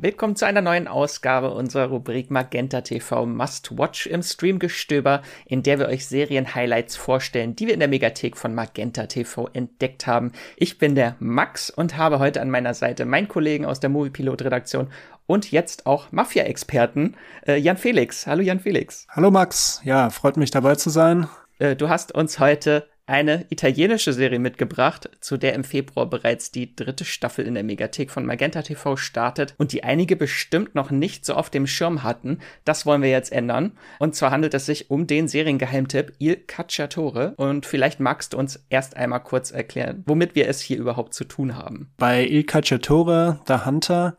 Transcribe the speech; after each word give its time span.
Willkommen 0.00 0.36
zu 0.36 0.46
einer 0.46 0.60
neuen 0.60 0.86
Ausgabe 0.86 1.50
unserer 1.50 1.88
Rubrik 1.88 2.30
Magenta 2.30 2.82
TV 2.82 3.26
Must 3.26 3.76
Watch 3.76 4.06
im 4.06 4.22
Streamgestöber, 4.22 5.22
in 5.44 5.64
der 5.64 5.80
wir 5.80 5.88
euch 5.88 6.06
Serien-Highlights 6.06 6.94
vorstellen, 6.94 7.56
die 7.56 7.66
wir 7.66 7.74
in 7.74 7.80
der 7.80 7.88
Megathek 7.88 8.36
von 8.36 8.54
Magenta 8.54 9.06
TV 9.06 9.48
entdeckt 9.52 10.06
haben. 10.06 10.30
Ich 10.56 10.78
bin 10.78 10.94
der 10.94 11.16
Max 11.18 11.68
und 11.68 11.96
habe 11.96 12.20
heute 12.20 12.40
an 12.40 12.48
meiner 12.48 12.74
Seite 12.74 13.06
meinen 13.06 13.26
Kollegen 13.26 13.66
aus 13.66 13.80
der 13.80 13.90
Moviepilot-Redaktion 13.90 14.92
und 15.26 15.50
jetzt 15.50 15.86
auch 15.86 16.12
Mafia-Experten 16.12 17.16
äh, 17.44 17.56
Jan 17.56 17.76
Felix. 17.76 18.28
Hallo 18.28 18.42
Jan 18.42 18.60
Felix. 18.60 19.04
Hallo 19.10 19.32
Max. 19.32 19.80
Ja, 19.82 20.10
freut 20.10 20.36
mich 20.36 20.52
dabei 20.52 20.76
zu 20.76 20.90
sein. 20.90 21.26
Äh, 21.58 21.74
du 21.74 21.88
hast 21.88 22.14
uns 22.14 22.38
heute 22.38 22.88
eine 23.08 23.46
italienische 23.48 24.12
Serie 24.12 24.38
mitgebracht, 24.38 25.10
zu 25.20 25.36
der 25.36 25.54
im 25.54 25.64
Februar 25.64 26.06
bereits 26.06 26.52
die 26.52 26.76
dritte 26.76 27.04
Staffel 27.04 27.46
in 27.46 27.54
der 27.54 27.64
Megathek 27.64 28.10
von 28.10 28.26
Magenta 28.26 28.62
TV 28.62 28.96
startet 28.96 29.54
und 29.56 29.72
die 29.72 29.82
einige 29.82 30.14
bestimmt 30.14 30.74
noch 30.74 30.90
nicht 30.90 31.24
so 31.24 31.34
auf 31.34 31.50
dem 31.50 31.66
Schirm 31.66 32.02
hatten. 32.02 32.38
Das 32.64 32.86
wollen 32.86 33.02
wir 33.02 33.10
jetzt 33.10 33.32
ändern. 33.32 33.72
Und 33.98 34.14
zwar 34.14 34.30
handelt 34.30 34.54
es 34.54 34.66
sich 34.66 34.90
um 34.90 35.06
den 35.06 35.26
Seriengeheimtipp 35.26 36.12
Il 36.18 36.36
Cacciatore. 36.36 37.34
Und 37.36 37.64
vielleicht 37.64 37.98
magst 37.98 38.34
du 38.34 38.38
uns 38.38 38.64
erst 38.68 38.96
einmal 38.96 39.22
kurz 39.22 39.50
erklären, 39.50 40.04
womit 40.06 40.34
wir 40.34 40.48
es 40.48 40.60
hier 40.60 40.78
überhaupt 40.78 41.14
zu 41.14 41.24
tun 41.24 41.56
haben. 41.56 41.90
Bei 41.96 42.26
Il 42.26 42.44
Cacciatore, 42.44 43.40
der 43.48 43.64
Hunter, 43.64 44.16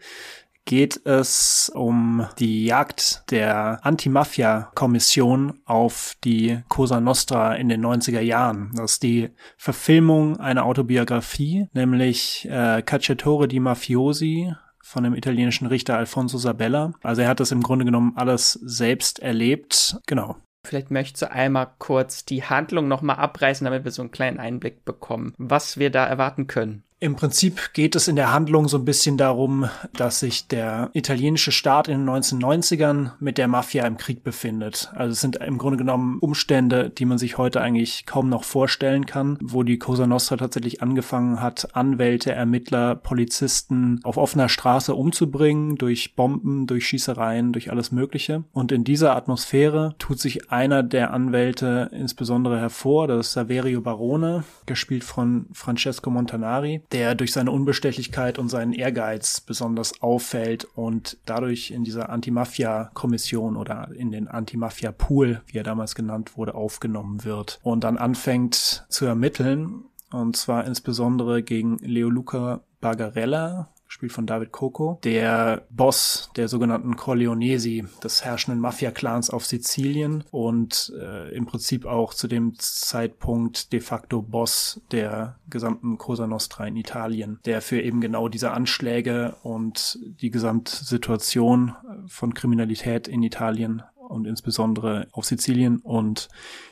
geht 0.70 1.04
es 1.04 1.72
um 1.74 2.28
die 2.38 2.66
Jagd 2.66 3.24
der 3.32 3.80
Anti-Mafia-Kommission 3.82 5.62
auf 5.66 6.14
die 6.24 6.60
Cosa 6.70 7.02
Nostra 7.02 7.56
in 7.56 7.70
den 7.70 7.84
90er 7.84 8.20
Jahren. 8.20 8.72
Das 8.76 8.92
ist 8.92 9.04
die 9.04 9.32
Verfilmung 9.58 10.40
einer 10.40 10.66
Autobiografie, 10.66 11.68
nämlich 11.74 12.48
äh, 12.52 12.84
Cacciatore 12.84 13.48
di 13.48 13.60
Mafiosi 13.60 14.54
von 14.84 15.04
dem 15.04 15.16
italienischen 15.16 15.66
Richter 15.66 15.98
Alfonso 15.98 16.38
Sabella. 16.38 16.94
Also 17.02 17.24
er 17.24 17.30
hat 17.30 17.40
das 17.40 17.52
im 17.52 17.64
Grunde 17.64 17.86
genommen 17.86 18.14
alles 18.16 18.54
selbst 18.54 19.18
erlebt. 19.18 19.98
Genau. 20.06 20.36
Vielleicht 20.68 20.92
möchtest 20.92 21.24
du 21.24 21.32
einmal 21.32 21.72
kurz 21.80 22.26
die 22.26 22.44
Handlung 22.44 22.88
nochmal 22.88 23.16
abreißen, 23.16 23.66
damit 23.66 23.86
wir 23.86 23.92
so 23.92 24.04
einen 24.04 24.12
kleinen 24.12 24.40
Einblick 24.40 24.86
bekommen, 24.86 25.34
was 25.40 25.80
wir 25.80 25.90
da 25.90 26.06
erwarten 26.06 26.46
können. 26.46 26.84
Im 27.02 27.16
Prinzip 27.16 27.72
geht 27.72 27.96
es 27.96 28.10
in 28.10 28.18
der 28.18 28.34
Handlung 28.34 28.68
so 28.68 28.78
ein 28.78 28.84
bisschen 28.84 29.16
darum, 29.16 29.70
dass 29.94 30.20
sich 30.20 30.50
der 30.50 30.90
italienische 30.92 31.54
Staat 31.54 31.88
in 31.88 32.06
den 32.06 32.10
1990ern 32.10 33.12
mit 33.22 33.38
der 33.38 33.48
Mafia 33.48 33.88
im 33.88 33.96
Krieg 33.96 34.22
befindet. 34.22 34.92
Also 34.94 35.14
es 35.14 35.22
sind 35.22 35.38
im 35.38 35.58
Grunde 35.58 35.78
genommen 35.78 36.20
Umstände, 36.20 36.90
die 36.90 37.06
man 37.06 37.18
sich 37.18 37.38
heute 37.38 37.62
eigentlich 37.62 38.06
kaum 38.06 38.28
noch 38.28 38.44
vorstellen 38.44 39.06
kann, 39.06 39.38
wo 39.42 39.64
die 39.64 39.80
Cosa 39.80 40.08
Nostra 40.08 40.36
tatsächlich 40.36 40.84
angefangen 40.84 41.42
hat, 41.42 41.74
Anwälte, 41.74 42.34
Ermittler, 42.34 42.96
Polizisten 42.96 44.02
auf 44.04 44.18
offener 44.18 44.50
Straße 44.50 44.94
umzubringen, 44.94 45.78
durch 45.78 46.18
Bomben, 46.18 46.68
durch 46.68 46.86
Schießereien, 46.86 47.54
durch 47.54 47.72
alles 47.72 47.94
Mögliche. 47.94 48.44
Und 48.52 48.74
in 48.74 48.84
dieser 48.84 49.16
Atmosphäre 49.16 49.96
tut 50.00 50.20
sich 50.20 50.52
einer 50.52 50.84
der 50.84 51.14
Anwälte 51.14 51.90
insbesondere 51.94 52.60
hervor, 52.60 53.08
das 53.08 53.28
ist 53.28 53.34
Saverio 53.34 53.80
Barone, 53.80 54.44
gespielt 54.66 55.06
von 55.06 55.46
Francesco 55.54 56.10
Montanari 56.10 56.82
der 56.92 57.16
durch 57.16 57.34
seine 57.34 57.52
Unbestechlichkeit 57.52 58.40
und 58.40 58.50
seinen 58.50 58.74
Ehrgeiz 58.74 59.42
besonders 59.42 60.02
auffällt 60.02 60.66
und 60.76 61.18
dadurch 61.26 61.72
in 61.72 61.84
dieser 61.84 62.10
Anti-Mafia-Kommission 62.10 63.56
oder 63.56 63.90
in 63.96 64.12
den 64.12 64.28
Anti-Mafia-Pool, 64.28 65.42
wie 65.46 65.58
er 65.58 65.64
damals 65.64 65.96
genannt 65.96 66.38
wurde, 66.38 66.56
aufgenommen 66.56 67.24
wird 67.24 67.60
und 67.64 67.84
dann 67.84 67.98
anfängt 67.98 68.86
zu 68.90 69.06
ermitteln 69.06 69.86
und 70.12 70.36
zwar 70.36 70.66
insbesondere 70.66 71.44
gegen 71.44 71.78
Leoluca 71.80 72.62
Bagarella, 72.82 73.70
gespielt 73.90 74.12
von 74.12 74.28
David 74.28 74.52
Coco, 74.52 75.00
der 75.04 75.66
Boss 75.72 76.30
der 76.36 76.48
sogenannten 76.48 76.96
Corleonesi, 76.96 77.86
des 78.04 78.24
herrschenden 78.24 78.62
Mafia-Clans 78.62 79.32
auf 79.32 79.48
Sizilien 79.48 80.24
und 80.30 80.94
äh, 80.98 81.34
im 81.36 81.48
Prinzip 81.48 81.88
auch 81.88 82.14
zu 82.14 82.28
dem 82.28 82.54
Zeitpunkt 82.60 83.74
de 83.74 83.80
facto 83.80 84.22
Boss 84.22 84.80
der 84.92 85.40
gesamten 85.50 85.98
Cosa 85.98 86.28
Nostra 86.28 86.68
in 86.68 86.76
Italien, 86.76 87.40
der 87.46 87.64
für 87.64 87.82
eben 87.82 88.00
genau 88.00 88.30
diese 88.30 88.52
Anschläge 88.52 89.36
und 89.42 89.98
die 90.22 90.30
Gesamtsituation 90.30 91.74
von 92.06 92.36
Kriminalität 92.36 93.08
in 93.08 93.24
Italien 93.24 93.82
und 94.10 94.26
insbesondere 94.26 95.08
auf 95.12 95.26
Sizilien 95.26 95.78
und 95.78 96.28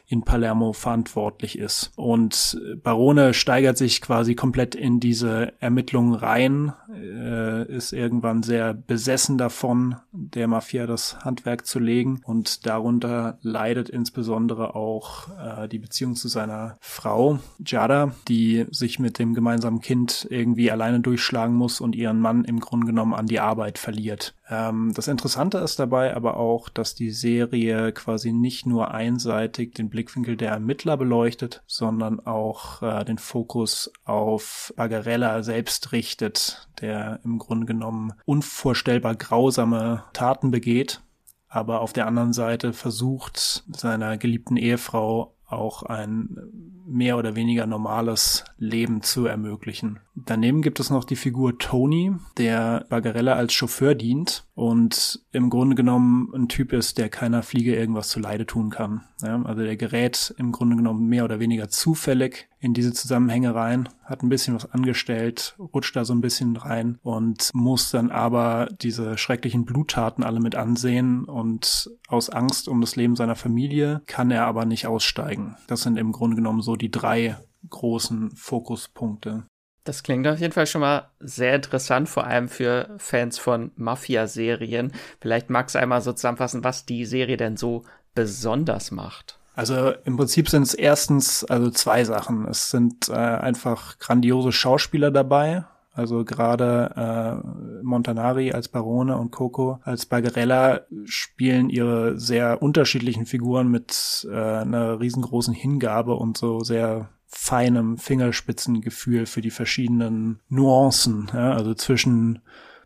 in 0.10 0.24
Palermo 0.24 0.72
verantwortlich 0.72 1.58
ist. 1.58 1.92
Und 1.98 2.60
Barone 2.82 3.34
steigert 3.34 3.78
sich 3.78 4.02
quasi 4.02 4.36
komplett 4.36 4.74
in 4.74 5.02
diese 5.02 5.54
Ermittlungen 5.60 6.14
rein, 6.14 6.72
äh, 6.94 7.70
ist 7.70 7.92
irgendwann 7.92 8.42
sehr 8.42 8.74
besessen 8.74 9.38
davon, 9.38 9.98
der 10.14 10.48
Mafia 10.48 10.88
das 10.88 11.20
Handwerk 11.26 11.66
zu 11.66 11.80
legen 11.80 12.22
und 12.24 12.66
darunter 12.66 13.38
leidet 13.42 13.90
insbesondere 13.90 14.76
auch 14.76 15.28
äh, 15.38 15.68
die 15.68 15.80
Beziehung 15.80 16.16
zu 16.16 16.30
seiner 16.30 16.78
Frau 16.80 17.40
Giada, 17.60 18.14
die 18.30 18.66
sich 18.72 19.00
mit 19.00 19.20
dem 19.20 19.34
gemeinsamen 19.34 19.82
Kind 19.82 20.26
irgendwie 20.30 20.72
alleine 20.72 21.02
durchschlagen 21.02 21.56
muss 21.56 21.82
und 21.82 21.96
ihren 21.96 22.22
Mann 22.22 22.46
im 22.46 22.62
Grunde 22.62 22.88
genommen 22.88 23.14
an 23.14 23.26
die 23.26 23.42
Arbeit 23.42 23.78
verliert. 23.78 24.37
Ähm, 24.50 24.94
das 24.94 25.08
Interessante 25.08 25.58
ist 25.58 25.80
dabei 25.80 26.16
aber 26.16 26.38
auch, 26.38 26.70
dass 26.70 26.96
die 26.96 27.12
Serie 27.12 27.92
quasi 27.92 28.32
nicht 28.32 28.66
nur 28.66 28.92
einseitig 28.92 29.74
den 29.74 29.90
Blickwinkel 29.90 30.38
der 30.38 30.52
Ermittler 30.52 30.98
beleuchtet, 30.98 31.64
sondern 31.68 32.26
auch 32.26 32.82
äh, 32.82 33.04
den 33.04 33.18
Fokus 33.18 33.92
auf 34.06 34.74
Bagarella 34.76 35.44
selbst 35.44 35.92
richtet, 35.92 36.70
der 36.82 37.20
im 37.24 37.40
Grunde 37.40 37.66
genommen 37.66 38.14
unvorstellbar 38.26 39.16
grausame 39.16 40.04
Taten 40.14 40.52
begeht, 40.52 41.02
aber 41.50 41.82
auf 41.82 41.94
der 41.94 42.08
anderen 42.08 42.34
Seite 42.34 42.74
versucht, 42.74 43.64
seiner 43.72 44.18
geliebten 44.18 44.58
Ehefrau 44.58 45.37
auch 45.48 45.84
ein 45.84 46.38
mehr 46.86 47.18
oder 47.18 47.36
weniger 47.36 47.66
normales 47.66 48.46
Leben 48.58 49.02
zu 49.02 49.26
ermöglichen. 49.26 50.00
Daneben 50.16 50.62
gibt 50.62 50.80
es 50.80 50.90
noch 50.90 51.04
die 51.04 51.16
Figur 51.16 51.58
Tony, 51.58 52.14
der 52.38 52.86
Bagarella 52.90 53.34
als 53.34 53.54
Chauffeur 53.54 53.96
dient 53.96 54.46
und 54.56 55.22
im 55.32 55.50
Grunde 55.50 55.76
genommen 55.76 56.32
ein 56.34 56.48
Typ 56.50 56.74
ist, 56.74 56.98
der 56.98 57.10
keiner 57.10 57.44
Fliege 57.44 57.76
irgendwas 57.76 58.10
zu 58.10 58.20
Leide 58.20 58.46
tun 58.46 58.70
kann. 58.70 59.04
Ja, 59.22 59.42
also 59.42 59.62
der 59.62 59.78
gerät 59.78 60.34
im 60.38 60.52
Grunde 60.52 60.76
genommen 60.76 61.08
mehr 61.08 61.24
oder 61.24 61.40
weniger 61.40 61.70
zufällig 61.70 62.50
in 62.60 62.74
diese 62.74 62.94
Zusammenhänge 62.94 63.54
rein, 63.54 63.90
hat 64.04 64.24
ein 64.24 64.30
bisschen 64.30 64.56
was 64.56 64.72
angestellt, 64.72 65.56
rutscht 65.60 65.96
da 65.96 66.06
so 66.06 66.14
ein 66.14 66.22
bisschen 66.22 66.56
rein 66.56 66.98
und 67.04 67.52
muss 67.54 67.92
dann 67.92 68.12
aber 68.12 68.70
diese 68.82 69.18
schrecklichen 69.18 69.66
Bluttaten 69.66 70.24
alle 70.24 70.40
mit 70.40 70.56
ansehen 70.56 71.26
und 71.26 71.92
aus 72.08 72.30
Angst 72.30 72.68
um 72.68 72.82
das 72.82 72.96
Leben 72.96 73.16
seiner 73.16 73.36
Familie 73.36 74.02
kann 74.08 74.32
er 74.32 74.46
aber 74.46 74.66
nicht 74.66 74.88
aussteigen. 74.88 75.56
Das 75.68 75.84
sind 75.84 75.98
im 75.98 76.12
Grunde 76.12 76.36
genommen 76.36 76.62
so 76.62 76.76
die 76.76 76.92
drei 76.92 77.38
großen 77.70 78.32
Fokuspunkte. 78.36 79.46
Das 79.84 80.04
klingt 80.04 80.28
auf 80.28 80.40
jeden 80.40 80.52
Fall 80.52 80.68
schon 80.68 80.82
mal 80.82 81.12
sehr 81.20 81.56
interessant, 81.56 82.10
vor 82.10 82.26
allem 82.26 82.50
für 82.50 82.94
Fans 82.98 83.40
von 83.40 83.72
Mafia-Serien. 83.76 84.92
Vielleicht 85.22 85.50
magst 85.50 85.76
du 85.76 85.80
einmal 85.80 86.02
so 86.02 86.12
zusammenfassen, 86.12 86.64
was 86.66 86.86
die 86.86 87.06
Serie 87.06 87.38
denn 87.38 87.56
so 87.56 87.84
besonders 88.14 88.92
macht. 88.92 89.40
Also 89.58 89.92
im 90.06 90.18
Prinzip 90.18 90.50
sind 90.50 90.62
es 90.62 90.76
erstens 90.76 91.44
also 91.44 91.72
zwei 91.72 92.04
Sachen. 92.04 92.48
Es 92.48 92.70
sind 92.70 93.10
äh, 93.10 93.14
einfach 93.14 93.98
grandiose 93.98 94.52
Schauspieler 94.52 95.10
dabei. 95.10 95.66
Also 95.94 96.24
gerade 96.24 96.94
äh, 96.96 97.84
Montanari 97.84 98.52
als 98.52 98.68
Barone 98.68 99.18
und 99.18 99.32
Coco 99.32 99.80
als 99.82 100.06
Bagarella 100.06 100.82
spielen 101.06 101.72
ihre 101.72 102.20
sehr 102.20 102.62
unterschiedlichen 102.62 103.26
Figuren 103.26 103.70
mit 103.72 104.28
äh, 104.30 104.36
einer 104.36 105.00
riesengroßen 105.00 105.56
Hingabe 105.56 106.14
und 106.14 106.38
so 106.38 106.60
sehr 106.60 107.10
feinem 107.26 107.98
Fingerspitzengefühl 107.98 109.26
für 109.26 109.42
die 109.42 109.50
verschiedenen 109.50 110.40
Nuancen, 110.50 111.32
ja, 111.34 111.54
also 111.54 111.74
zwischen 111.74 112.44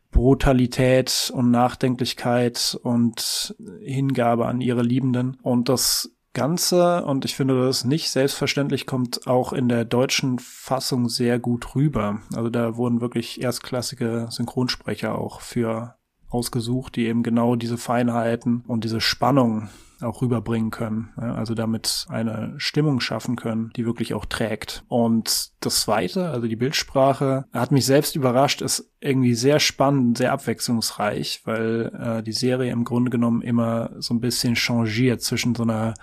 Brutalität 0.09 1.33
und 1.35 1.51
Nachdenklichkeit 1.51 2.79
und 2.81 3.55
Hingabe 3.81 4.45
an 4.45 4.61
ihre 4.61 4.83
Liebenden. 4.83 5.37
Und 5.41 5.67
das 5.67 6.11
Ganze, 6.33 7.03
und 7.03 7.25
ich 7.25 7.35
finde 7.35 7.65
das 7.65 7.83
nicht 7.83 8.09
selbstverständlich, 8.09 8.85
kommt 8.85 9.27
auch 9.27 9.51
in 9.51 9.67
der 9.67 9.83
deutschen 9.83 10.39
Fassung 10.39 11.09
sehr 11.09 11.39
gut 11.39 11.75
rüber. 11.75 12.21
Also 12.33 12.49
da 12.49 12.77
wurden 12.77 13.01
wirklich 13.01 13.41
erstklassige 13.41 14.27
Synchronsprecher 14.29 15.17
auch 15.17 15.41
für 15.41 15.95
ausgesucht, 16.29 16.95
die 16.95 17.07
eben 17.07 17.23
genau 17.23 17.55
diese 17.55 17.77
Feinheiten 17.77 18.63
und 18.67 18.85
diese 18.85 19.01
Spannung 19.01 19.69
auch 20.01 20.21
rüberbringen 20.21 20.71
können. 20.71 21.09
Also 21.15 21.53
damit 21.53 22.05
eine 22.09 22.53
Stimmung 22.57 22.99
schaffen 22.99 23.35
können, 23.35 23.71
die 23.75 23.85
wirklich 23.85 24.13
auch 24.13 24.25
trägt. 24.25 24.83
Und 24.87 25.51
das 25.59 25.81
zweite, 25.81 26.29
also 26.29 26.47
die 26.47 26.55
Bildsprache, 26.55 27.45
hat 27.53 27.71
mich 27.71 27.85
selbst 27.85 28.15
überrascht, 28.15 28.61
ist 28.61 28.91
irgendwie 28.99 29.35
sehr 29.35 29.59
spannend, 29.59 30.17
sehr 30.17 30.31
abwechslungsreich, 30.31 31.41
weil 31.45 31.91
äh, 31.99 32.23
die 32.23 32.33
Serie 32.33 32.71
im 32.71 32.83
Grunde 32.83 33.11
genommen 33.11 33.41
immer 33.41 33.91
so 33.99 34.13
ein 34.13 34.21
bisschen 34.21 34.55
changiert 34.55 35.21
zwischen 35.21 35.55
so 35.55 35.63
einer 35.63 35.93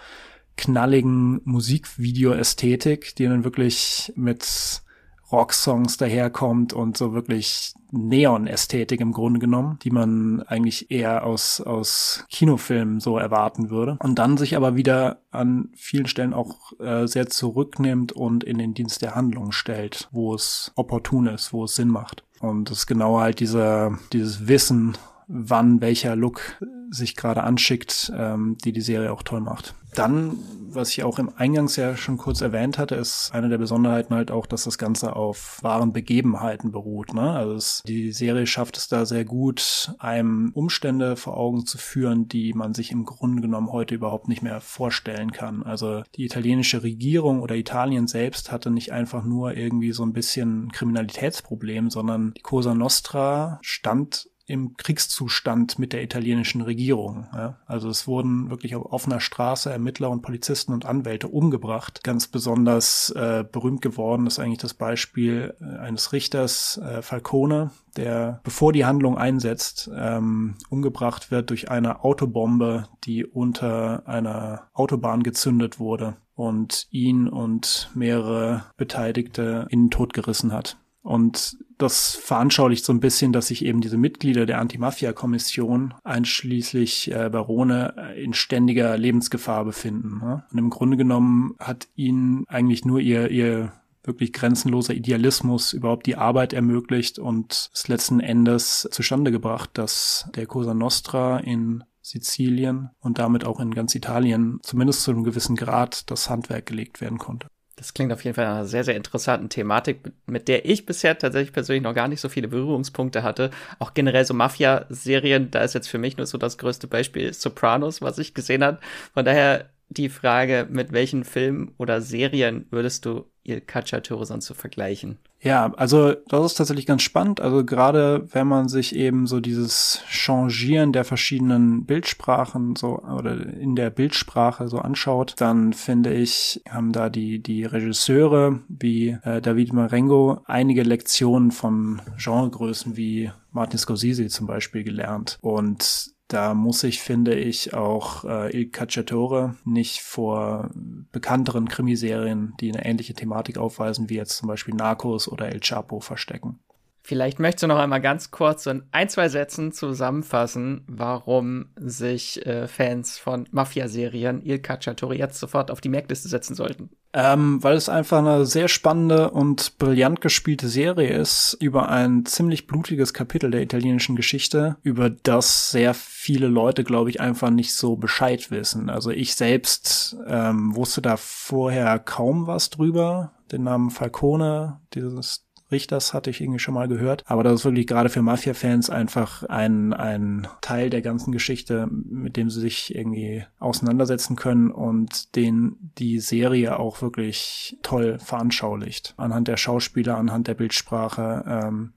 knalligen 0.56 1.40
Musikvideo-Ästhetik, 1.44 3.14
die 3.16 3.24
dann 3.24 3.44
wirklich 3.44 4.12
mit 4.16 4.82
Rocksongs 5.30 5.96
daherkommt 5.96 6.72
und 6.72 6.96
so 6.96 7.12
wirklich 7.12 7.74
Neon-Ästhetik 7.90 9.00
im 9.00 9.12
Grunde 9.12 9.40
genommen, 9.40 9.78
die 9.82 9.90
man 9.90 10.42
eigentlich 10.42 10.90
eher 10.90 11.24
aus, 11.24 11.60
aus 11.60 12.24
Kinofilmen 12.30 13.00
so 13.00 13.18
erwarten 13.18 13.70
würde. 13.70 13.98
Und 14.02 14.18
dann 14.18 14.36
sich 14.36 14.56
aber 14.56 14.76
wieder 14.76 15.22
an 15.30 15.70
vielen 15.74 16.06
Stellen 16.06 16.34
auch 16.34 16.72
äh, 16.80 17.06
sehr 17.06 17.28
zurücknimmt 17.28 18.12
und 18.12 18.44
in 18.44 18.58
den 18.58 18.74
Dienst 18.74 19.02
der 19.02 19.14
Handlung 19.14 19.52
stellt, 19.52 20.08
wo 20.12 20.34
es 20.34 20.72
opportun 20.76 21.26
ist, 21.26 21.52
wo 21.52 21.64
es 21.64 21.76
Sinn 21.76 21.88
macht. 21.88 22.24
Und 22.40 22.70
das 22.70 22.78
ist 22.78 22.86
genau 22.86 23.18
halt 23.18 23.40
dieser, 23.40 23.98
dieses 24.12 24.46
Wissen, 24.46 24.96
wann 25.28 25.80
welcher 25.80 26.16
Look 26.16 26.56
sich 26.90 27.14
gerade 27.14 27.42
anschickt, 27.42 28.10
ähm, 28.16 28.56
die 28.64 28.72
die 28.72 28.80
Serie 28.80 29.12
auch 29.12 29.22
toll 29.22 29.40
macht. 29.40 29.74
Dann, 29.94 30.38
was 30.70 30.90
ich 30.90 31.02
auch 31.02 31.18
im 31.18 31.30
Eingangs 31.36 31.76
ja 31.76 31.96
schon 31.96 32.18
kurz 32.18 32.40
erwähnt 32.40 32.78
hatte, 32.78 32.94
ist 32.94 33.30
eine 33.32 33.48
der 33.48 33.58
Besonderheiten 33.58 34.14
halt 34.14 34.30
auch, 34.30 34.46
dass 34.46 34.64
das 34.64 34.78
Ganze 34.78 35.16
auf 35.16 35.58
wahren 35.62 35.92
Begebenheiten 35.92 36.72
beruht. 36.72 37.14
Ne? 37.14 37.32
Also 37.32 37.54
es, 37.54 37.82
die 37.86 38.12
Serie 38.12 38.46
schafft 38.46 38.76
es 38.76 38.88
da 38.88 39.06
sehr 39.06 39.24
gut, 39.24 39.94
einem 39.98 40.50
Umstände 40.54 41.16
vor 41.16 41.36
Augen 41.36 41.66
zu 41.66 41.78
führen, 41.78 42.28
die 42.28 42.52
man 42.52 42.74
sich 42.74 42.90
im 42.90 43.04
Grunde 43.04 43.42
genommen 43.42 43.72
heute 43.72 43.94
überhaupt 43.94 44.28
nicht 44.28 44.42
mehr 44.42 44.60
vorstellen 44.60 45.32
kann. 45.32 45.62
Also 45.62 46.02
die 46.14 46.24
italienische 46.24 46.82
Regierung 46.82 47.40
oder 47.40 47.56
Italien 47.56 48.06
selbst 48.06 48.52
hatte 48.52 48.70
nicht 48.70 48.92
einfach 48.92 49.24
nur 49.24 49.56
irgendwie 49.56 49.92
so 49.92 50.04
ein 50.04 50.12
bisschen 50.12 50.70
Kriminalitätsproblem, 50.72 51.90
sondern 51.90 52.34
die 52.36 52.42
Cosa 52.42 52.74
Nostra 52.74 53.58
stand 53.62 54.28
im 54.48 54.78
Kriegszustand 54.78 55.78
mit 55.78 55.92
der 55.92 56.02
italienischen 56.02 56.62
Regierung. 56.62 57.26
Ja. 57.34 57.58
Also 57.66 57.90
es 57.90 58.06
wurden 58.06 58.48
wirklich 58.48 58.74
auf 58.74 58.90
offener 58.90 59.20
Straße 59.20 59.70
Ermittler 59.70 60.08
und 60.08 60.22
Polizisten 60.22 60.72
und 60.72 60.86
Anwälte 60.86 61.28
umgebracht. 61.28 62.02
Ganz 62.02 62.26
besonders 62.26 63.10
äh, 63.10 63.44
berühmt 63.50 63.82
geworden 63.82 64.26
ist 64.26 64.38
eigentlich 64.38 64.58
das 64.58 64.72
Beispiel 64.72 65.54
äh, 65.60 65.78
eines 65.78 66.14
Richters 66.14 66.78
äh, 66.78 67.02
Falcone, 67.02 67.72
der 67.96 68.40
bevor 68.42 68.72
die 68.72 68.86
Handlung 68.86 69.18
einsetzt, 69.18 69.90
ähm, 69.94 70.54
umgebracht 70.70 71.30
wird 71.30 71.50
durch 71.50 71.70
eine 71.70 72.02
Autobombe, 72.02 72.88
die 73.04 73.26
unter 73.26 74.08
einer 74.08 74.68
Autobahn 74.72 75.22
gezündet 75.22 75.78
wurde 75.78 76.16
und 76.34 76.86
ihn 76.90 77.28
und 77.28 77.90
mehrere 77.94 78.64
Beteiligte 78.78 79.66
in 79.68 79.84
den 79.84 79.90
Tod 79.90 80.14
gerissen 80.14 80.54
hat. 80.54 80.78
Und 81.02 81.58
das 81.78 82.16
veranschaulicht 82.16 82.84
so 82.84 82.92
ein 82.92 83.00
bisschen, 83.00 83.32
dass 83.32 83.46
sich 83.48 83.64
eben 83.64 83.80
diese 83.80 83.96
Mitglieder 83.96 84.46
der 84.46 84.60
Anti-Mafia-Kommission, 84.60 85.94
einschließlich 86.04 87.12
äh, 87.12 87.30
Barone, 87.30 87.94
äh, 87.96 88.22
in 88.22 88.34
ständiger 88.34 88.98
Lebensgefahr 88.98 89.64
befinden. 89.64 90.18
Ne? 90.18 90.44
Und 90.52 90.58
im 90.58 90.70
Grunde 90.70 90.96
genommen 90.96 91.54
hat 91.60 91.88
ihnen 91.94 92.44
eigentlich 92.48 92.84
nur 92.84 93.00
ihr, 93.00 93.30
ihr 93.30 93.72
wirklich 94.02 94.32
grenzenloser 94.32 94.94
Idealismus 94.94 95.72
überhaupt 95.72 96.06
die 96.06 96.16
Arbeit 96.16 96.52
ermöglicht 96.52 97.18
und 97.18 97.70
es 97.72 97.88
letzten 97.88 98.20
Endes 98.20 98.88
zustande 98.90 99.30
gebracht, 99.30 99.70
dass 99.74 100.28
der 100.34 100.46
Cosa 100.46 100.74
Nostra 100.74 101.38
in 101.38 101.84
Sizilien 102.00 102.90
und 103.00 103.18
damit 103.18 103.44
auch 103.44 103.60
in 103.60 103.74
ganz 103.74 103.94
Italien 103.94 104.58
zumindest 104.62 105.02
zu 105.02 105.10
einem 105.10 105.24
gewissen 105.24 105.56
Grad 105.56 106.10
das 106.10 106.30
Handwerk 106.30 106.66
gelegt 106.66 107.00
werden 107.00 107.18
konnte. 107.18 107.48
Das 107.78 107.94
klingt 107.94 108.12
auf 108.12 108.24
jeden 108.24 108.34
Fall 108.34 108.46
einer 108.46 108.64
sehr, 108.64 108.82
sehr 108.82 108.96
interessanten 108.96 109.48
Thematik, 109.48 110.00
mit 110.26 110.48
der 110.48 110.64
ich 110.64 110.84
bisher 110.84 111.16
tatsächlich 111.16 111.52
persönlich 111.52 111.84
noch 111.84 111.94
gar 111.94 112.08
nicht 112.08 112.20
so 112.20 112.28
viele 112.28 112.48
Berührungspunkte 112.48 113.22
hatte. 113.22 113.50
Auch 113.78 113.94
generell 113.94 114.24
so 114.24 114.34
Mafia-Serien, 114.34 115.52
da 115.52 115.60
ist 115.60 115.74
jetzt 115.74 115.88
für 115.88 115.98
mich 115.98 116.16
nur 116.16 116.26
so 116.26 116.38
das 116.38 116.58
größte 116.58 116.88
Beispiel 116.88 117.32
Sopranos, 117.32 118.02
was 118.02 118.18
ich 118.18 118.34
gesehen 118.34 118.64
habe. 118.64 118.80
Von 119.14 119.24
daher 119.24 119.70
die 119.90 120.08
Frage, 120.08 120.66
mit 120.70 120.92
welchen 120.92 121.24
Filmen 121.24 121.72
oder 121.78 122.00
Serien 122.00 122.66
würdest 122.70 123.06
du 123.06 123.24
Il 123.42 123.62
Cacciatore 123.62 124.26
sonst 124.26 124.46
so 124.46 124.52
vergleichen? 124.52 125.18
Ja, 125.40 125.72
also 125.76 126.14
das 126.28 126.46
ist 126.46 126.54
tatsächlich 126.56 126.84
ganz 126.84 127.02
spannend. 127.02 127.40
Also 127.40 127.64
gerade 127.64 128.26
wenn 128.32 128.46
man 128.46 128.68
sich 128.68 128.94
eben 128.94 129.26
so 129.26 129.40
dieses 129.40 130.02
Changieren 130.08 130.92
der 130.92 131.04
verschiedenen 131.04 131.86
Bildsprachen 131.86 132.76
so 132.76 132.98
oder 132.98 133.46
in 133.54 133.76
der 133.76 133.90
Bildsprache 133.90 134.68
so 134.68 134.78
anschaut, 134.78 135.34
dann 135.38 135.72
finde 135.72 136.12
ich, 136.12 136.60
haben 136.68 136.92
da 136.92 137.08
die 137.08 137.42
die 137.42 137.64
Regisseure 137.64 138.60
wie 138.68 139.16
äh, 139.22 139.40
David 139.40 139.72
Marengo 139.72 140.42
einige 140.44 140.82
Lektionen 140.82 141.52
von 141.52 142.02
Genregrößen 142.18 142.96
wie 142.96 143.30
Martin 143.52 143.78
Scorsese 143.78 144.26
zum 144.26 144.46
Beispiel 144.46 144.82
gelernt 144.82 145.38
und 145.40 146.17
da 146.28 146.52
muss 146.52 146.84
ich, 146.84 147.00
finde 147.00 147.34
ich, 147.34 147.72
auch 147.74 148.24
äh, 148.24 148.56
Il 148.56 148.70
Cacciatore 148.70 149.56
nicht 149.64 150.02
vor 150.02 150.70
bekannteren 151.10 151.68
Krimiserien, 151.68 152.54
die 152.60 152.70
eine 152.70 152.84
ähnliche 152.84 153.14
Thematik 153.14 153.56
aufweisen, 153.56 154.10
wie 154.10 154.16
jetzt 154.16 154.36
zum 154.36 154.48
Beispiel 154.48 154.74
Narcos 154.74 155.26
oder 155.26 155.48
El 155.48 155.60
Chapo 155.60 156.00
verstecken. 156.00 156.60
Vielleicht 157.02 157.38
möchtest 157.38 157.62
du 157.62 157.68
noch 157.68 157.78
einmal 157.78 158.02
ganz 158.02 158.30
kurz 158.30 158.66
in 158.66 158.82
ein, 158.92 159.08
zwei 159.08 159.30
Sätzen 159.30 159.72
zusammenfassen, 159.72 160.84
warum 160.86 161.70
sich 161.76 162.44
äh, 162.44 162.68
Fans 162.68 163.18
von 163.18 163.48
Mafia-Serien 163.50 164.44
Il 164.44 164.58
Cacciatore 164.58 165.16
jetzt 165.16 165.40
sofort 165.40 165.70
auf 165.70 165.80
die 165.80 165.88
Merkliste 165.88 166.28
setzen 166.28 166.54
sollten. 166.54 166.90
Ähm, 167.20 167.60
weil 167.64 167.76
es 167.76 167.88
einfach 167.88 168.18
eine 168.18 168.46
sehr 168.46 168.68
spannende 168.68 169.32
und 169.32 169.76
brillant 169.78 170.20
gespielte 170.20 170.68
Serie 170.68 171.10
ist 171.10 171.56
über 171.58 171.88
ein 171.88 172.24
ziemlich 172.24 172.68
blutiges 172.68 173.12
Kapitel 173.12 173.50
der 173.50 173.60
italienischen 173.60 174.14
Geschichte, 174.14 174.76
über 174.84 175.10
das 175.10 175.72
sehr 175.72 175.94
viele 175.94 176.46
Leute, 176.46 176.84
glaube 176.84 177.10
ich, 177.10 177.20
einfach 177.20 177.50
nicht 177.50 177.74
so 177.74 177.96
Bescheid 177.96 178.52
wissen. 178.52 178.88
Also 178.88 179.10
ich 179.10 179.34
selbst 179.34 180.16
ähm, 180.28 180.76
wusste 180.76 181.02
da 181.02 181.16
vorher 181.16 181.98
kaum 181.98 182.46
was 182.46 182.70
drüber. 182.70 183.32
Den 183.50 183.64
Namen 183.64 183.90
Falcone, 183.90 184.78
dieses 184.94 185.47
Richters 185.70 186.14
hatte 186.14 186.30
ich 186.30 186.40
irgendwie 186.40 186.58
schon 186.58 186.74
mal 186.74 186.88
gehört. 186.88 187.24
Aber 187.26 187.42
das 187.42 187.54
ist 187.54 187.64
wirklich 187.64 187.86
gerade 187.86 188.08
für 188.08 188.22
Mafia-Fans 188.22 188.90
einfach 188.90 189.42
ein, 189.44 189.92
ein 189.92 190.46
Teil 190.60 190.90
der 190.90 191.02
ganzen 191.02 191.32
Geschichte, 191.32 191.88
mit 191.90 192.36
dem 192.36 192.50
sie 192.50 192.60
sich 192.60 192.94
irgendwie 192.94 193.44
auseinandersetzen 193.58 194.36
können 194.36 194.70
und 194.70 195.36
den 195.36 195.76
die 195.98 196.20
Serie 196.20 196.78
auch 196.78 197.02
wirklich 197.02 197.76
toll 197.82 198.18
veranschaulicht. 198.18 199.14
Anhand 199.16 199.48
der 199.48 199.56
Schauspieler, 199.56 200.16
anhand 200.16 200.48
der 200.48 200.54
Bildsprache, 200.54 201.44
ähm, 201.46 201.92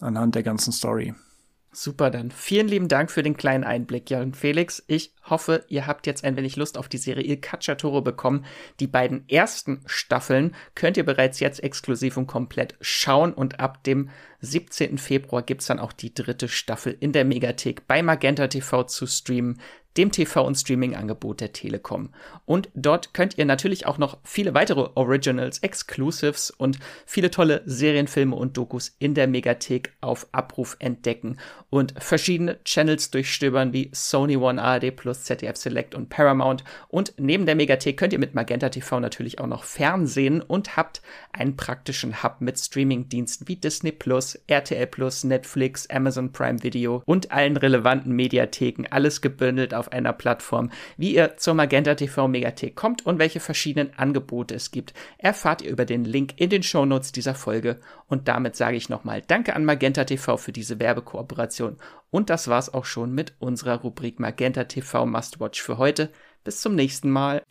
anhand 0.00 0.34
der 0.34 0.42
ganzen 0.42 0.72
Story. 0.72 1.14
Super, 1.78 2.08
dann 2.08 2.30
vielen 2.30 2.68
lieben 2.68 2.88
Dank 2.88 3.10
für 3.10 3.22
den 3.22 3.36
kleinen 3.36 3.62
Einblick, 3.62 4.08
Jan 4.08 4.32
Felix. 4.32 4.82
Ich 4.86 5.12
hoffe, 5.28 5.66
ihr 5.68 5.86
habt 5.86 6.06
jetzt 6.06 6.24
ein 6.24 6.34
wenig 6.34 6.56
Lust 6.56 6.78
auf 6.78 6.88
die 6.88 6.96
Serie 6.96 7.22
Il 7.22 7.36
Cacciatore 7.36 8.00
bekommen. 8.00 8.46
Die 8.80 8.86
beiden 8.86 9.28
ersten 9.28 9.82
Staffeln 9.84 10.54
könnt 10.74 10.96
ihr 10.96 11.04
bereits 11.04 11.38
jetzt 11.38 11.62
exklusiv 11.62 12.16
und 12.16 12.28
komplett 12.28 12.76
schauen 12.80 13.34
und 13.34 13.60
ab 13.60 13.84
dem 13.84 14.08
17. 14.40 14.96
Februar 14.96 15.42
gibt's 15.42 15.66
dann 15.66 15.78
auch 15.78 15.92
die 15.92 16.14
dritte 16.14 16.48
Staffel 16.48 16.96
in 16.98 17.12
der 17.12 17.26
Megathek 17.26 17.86
bei 17.86 18.02
Magenta 18.02 18.48
TV 18.48 18.84
zu 18.84 19.06
streamen 19.06 19.60
dem 19.96 20.10
TV- 20.10 20.44
und 20.44 20.56
Streaming-Angebot 20.56 21.40
der 21.40 21.52
Telekom. 21.52 22.10
Und 22.44 22.68
dort 22.74 23.14
könnt 23.14 23.38
ihr 23.38 23.44
natürlich 23.44 23.86
auch 23.86 23.98
noch 23.98 24.18
viele 24.24 24.54
weitere 24.54 24.88
Originals, 24.94 25.58
Exclusives 25.58 26.50
und 26.50 26.78
viele 27.06 27.30
tolle 27.30 27.62
Serienfilme 27.66 28.36
und 28.36 28.56
Dokus 28.56 28.94
in 28.98 29.14
der 29.14 29.26
Megathek 29.26 29.94
auf 30.00 30.26
Abruf 30.32 30.76
entdecken 30.78 31.38
und 31.70 31.94
verschiedene 31.98 32.62
Channels 32.64 33.10
durchstöbern 33.10 33.72
wie 33.72 33.90
Sony 33.92 34.36
One 34.36 34.62
ARD 34.62 34.94
Plus, 34.94 35.24
ZDF 35.24 35.56
Select 35.56 35.94
und 35.94 36.08
Paramount. 36.08 36.64
Und 36.88 37.14
neben 37.18 37.46
der 37.46 37.54
Megathek 37.54 37.96
könnt 37.96 38.12
ihr 38.12 38.18
mit 38.18 38.34
Magenta 38.34 38.68
TV 38.68 39.00
natürlich 39.00 39.38
auch 39.40 39.46
noch 39.46 39.64
Fernsehen 39.64 40.40
und 40.40 40.76
habt 40.76 41.02
einen 41.32 41.56
praktischen 41.56 42.22
Hub 42.22 42.40
mit 42.40 42.58
Streaming-Diensten 42.58 43.48
wie 43.48 43.56
Disney 43.56 43.92
Plus, 43.92 44.38
RTL 44.46 44.86
Plus, 44.86 45.24
Netflix, 45.24 45.88
Amazon 45.88 46.32
Prime 46.32 46.62
Video 46.62 47.02
und 47.04 47.32
allen 47.32 47.56
relevanten 47.56 48.12
Mediatheken. 48.12 48.86
Alles 48.90 49.20
gebündelt 49.20 49.74
auf 49.74 49.85
auf 49.86 49.92
einer 49.92 50.12
Plattform. 50.12 50.70
Wie 50.96 51.14
ihr 51.14 51.36
zur 51.36 51.54
Magenta 51.54 51.94
TV 51.94 52.28
Megathek 52.28 52.74
kommt 52.74 53.06
und 53.06 53.18
welche 53.18 53.40
verschiedenen 53.40 53.92
Angebote 53.96 54.54
es 54.54 54.70
gibt, 54.70 54.94
erfahrt 55.18 55.62
ihr 55.62 55.70
über 55.70 55.84
den 55.84 56.04
Link 56.04 56.34
in 56.36 56.50
den 56.50 56.62
Shownotes 56.62 57.12
dieser 57.12 57.34
Folge. 57.34 57.78
Und 58.08 58.28
damit 58.28 58.56
sage 58.56 58.76
ich 58.76 58.88
nochmal 58.88 59.22
Danke 59.26 59.54
an 59.54 59.64
Magenta 59.64 60.04
TV 60.04 60.36
für 60.36 60.52
diese 60.52 60.78
Werbekooperation. 60.80 61.76
Und 62.10 62.30
das 62.30 62.48
war's 62.48 62.72
auch 62.72 62.84
schon 62.84 63.12
mit 63.12 63.34
unserer 63.38 63.80
Rubrik 63.80 64.20
Magenta 64.20 64.64
TV 64.64 65.06
Must 65.06 65.40
Watch 65.40 65.62
für 65.62 65.78
heute. 65.78 66.10
Bis 66.44 66.60
zum 66.60 66.74
nächsten 66.74 67.10
Mal. 67.10 67.42